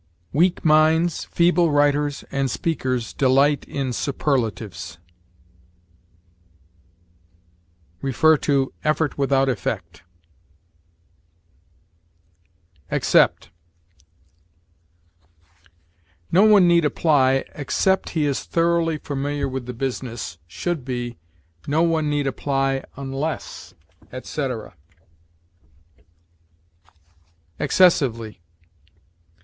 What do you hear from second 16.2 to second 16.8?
"No one